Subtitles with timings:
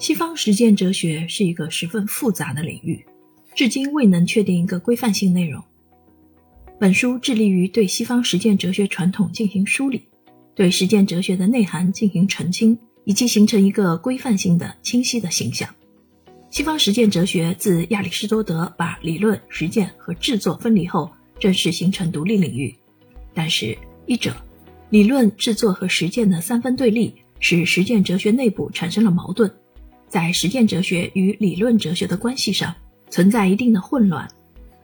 [0.00, 3.04] 西方实践哲学是一个十分复杂的领域，
[3.54, 5.62] 至今未能确定一个规范性内容。
[6.78, 10.02] 本书致力于对西方实践哲学传统进行梳理，
[10.54, 15.68] 对实践哲学的内涵进行澄清，以及形成一个规范性的、清晰的形象。
[16.48, 22.74] 西方实践哲学自亚里士多德把理论、实践和制作分离后，正式形成独立领域。
[23.34, 23.76] 但是，
[24.06, 24.34] 一者，
[24.88, 29.52] 理论、制作和实践的三分对立，使实践哲学内部产生了矛盾。
[30.10, 32.74] 在实践哲学与理论哲学的关系上
[33.08, 34.28] 存在一定的混乱，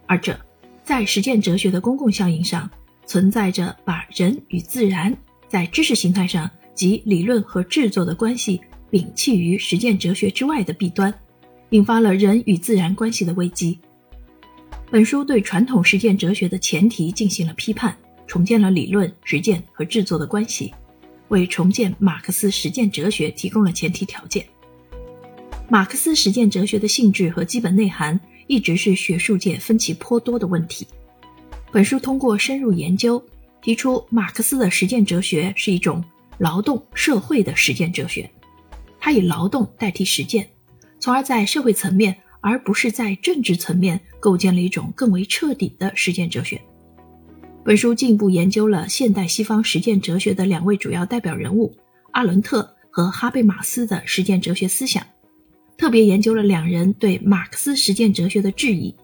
[0.07, 0.39] 而这
[0.85, 2.71] 在实践哲学的公共效应上
[3.07, 5.15] 存在着把人与自然
[5.49, 11.13] 在知识形态上及理论和制作的关系摒弃于实践哲学之外的弊端，
[11.71, 13.77] 引发了人与自然关系的危机。
[14.89, 17.97] 本书对传统实践哲学的前提进行了批判，
[18.29, 20.73] 重建了理论、实践和制作的关系，
[21.29, 24.47] 为重建马克思实践哲学提供了前提条件。
[25.69, 30.87] 马克思实践哲学的性质和基本内涵一直是学术界分歧颇多的问题。
[31.73, 33.23] 本书通过深入研究，
[33.61, 36.03] 提出马克思的实践哲学是一种
[36.39, 38.31] 劳动社会的实践哲学，
[39.01, 40.49] 它以劳动代替实践，
[41.01, 46.61] 从而在社会层面而不是在政治层面构建了一种更为彻底的实践哲学。
[47.65, 51.77] 本书进一步研究了现代西方实践哲学的两位主要代表人物
[52.13, 55.05] 阿伦特和哈贝马斯的实践哲学思想。
[55.79, 58.95] 特别研究了两人对马克思实践哲学的质疑，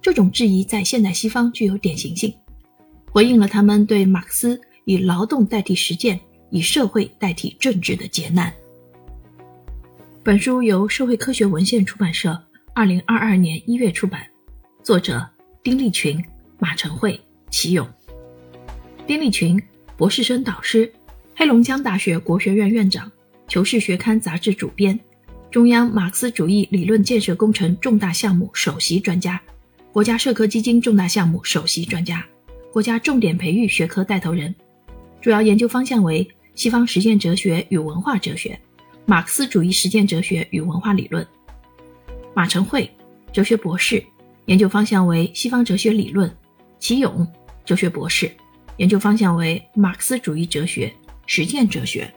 [0.00, 2.32] 这种质疑在现代西方具有典型性，
[3.10, 8.52] 回应了他们对马克思以劳动代替实践、以社会代替政治的劫难。
[10.22, 12.40] 本书由社会科学文献出版社
[12.74, 14.26] 二零二二年一月出版，
[14.82, 15.26] 作者
[15.62, 16.22] 丁立群、
[16.58, 17.18] 马晨慧、
[17.50, 17.88] 齐勇。
[19.06, 19.60] 丁立群，
[19.96, 20.92] 博士生导师，
[21.34, 23.08] 黑龙江大学国学院院长，
[23.48, 24.98] 《求是学刊》杂志主编。
[25.52, 29.38] 中央马克思主义理论建设工程重大项目首席专家，
[29.92, 32.24] 国家社科基金重大项目首席专家，
[32.72, 34.54] 国家重点培育学科带头人，
[35.20, 38.58] 主要研究方向为西方实践哲学与文化哲学，
[39.04, 41.26] 马克思主义实践哲学与文化理论。
[42.32, 42.90] 马晨慧，
[43.30, 44.02] 哲学博士，
[44.46, 46.34] 研究方向为西方哲学理论。
[46.78, 47.30] 齐勇，
[47.66, 48.32] 哲学博士，
[48.78, 50.90] 研究方向为马克思主义哲学、
[51.26, 52.10] 实践哲学。